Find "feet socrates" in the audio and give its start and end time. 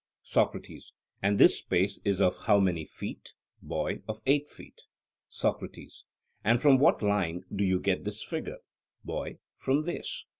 4.49-6.05